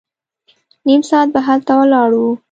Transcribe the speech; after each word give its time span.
نيم 0.87 1.01
ساعت 1.09 1.29
به 1.33 1.39
هلته 1.47 1.73
ولاړ 1.79 2.11
وو. 2.19 2.31